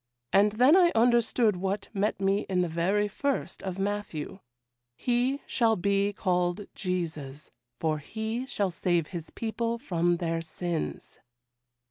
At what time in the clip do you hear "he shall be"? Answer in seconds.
4.95-6.11